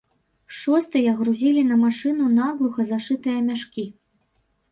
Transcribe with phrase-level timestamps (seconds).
[0.59, 3.85] Шостыя грузілі на машыну наглуха зашытыя мяшкі.